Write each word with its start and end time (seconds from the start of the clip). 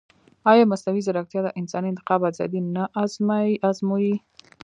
ایا 0.51 0.63
مصنوعي 0.71 1.01
ځیرکتیا 1.07 1.41
د 1.43 1.49
انساني 1.59 1.87
انتخاب 1.91 2.21
ازادي 2.29 2.59
نه 2.75 2.83
ازموي؟ 3.69 4.13